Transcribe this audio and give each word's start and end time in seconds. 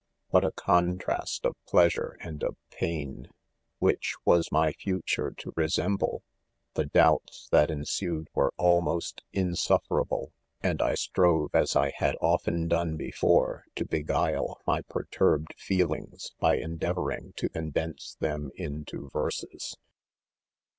Vfhat 0.33 0.47
a 0.47 0.51
contrast 0.53 1.45
of 1.45 1.55
pleasure 1.67 2.17
and 2.21 2.41
of 2.43 2.55
pain 2.71 3.27
]—^ 2.71 3.27
Which 3.77 4.15
was 4.25 4.51
my 4.51 4.71
future 4.73 5.29
to 5.37 5.53
resemble 5.55 6.23
1 6.73 6.73
The 6.73 6.85
doubts 6.85 7.47
that 7.51 7.69
ensued 7.69 8.27
were 8.33 8.51
almost 8.57 9.21
insufferable; 9.31 10.33
and 10.59 10.81
I 10.81 10.95
strove, 10.95 11.51
as 11.53 11.75
I 11.75 11.91
had 11.91 12.15
often 12.19 12.67
done 12.67 12.97
before, 12.97 13.65
to 13.75 13.85
beguile 13.85 14.59
my 14.65 14.81
per 14.81 15.03
turbed 15.03 15.53
feelings 15.55 16.31
by 16.39 16.57
endeavoring 16.57 17.33
to 17.35 17.47
condense 17.49 18.17
them 18.19 18.49
into 18.55 19.07
verses. 19.13 19.77